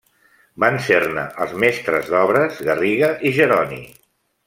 [0.63, 3.83] Van ser-ne els mestres d'obres Garriga i Jeroni.